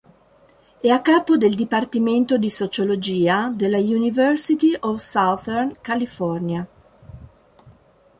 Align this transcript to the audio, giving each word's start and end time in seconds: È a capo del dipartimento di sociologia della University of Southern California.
È 0.81 0.87
a 0.89 0.99
capo 0.99 1.37
del 1.37 1.53
dipartimento 1.53 2.39
di 2.39 2.49
sociologia 2.49 3.49
della 3.49 3.77
University 3.77 4.75
of 4.79 4.95
Southern 4.97 5.77
California. 5.79 6.67